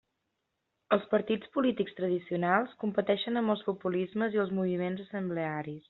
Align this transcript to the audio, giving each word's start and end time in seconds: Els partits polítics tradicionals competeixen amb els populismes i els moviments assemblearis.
Els 0.95 1.03
partits 1.11 1.51
polítics 1.57 1.95
tradicionals 1.99 2.75
competeixen 2.85 3.41
amb 3.43 3.55
els 3.57 3.65
populismes 3.71 4.39
i 4.41 4.43
els 4.47 4.55
moviments 4.63 5.07
assemblearis. 5.09 5.79